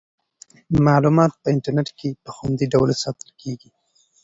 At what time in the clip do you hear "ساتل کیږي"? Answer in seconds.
3.03-3.69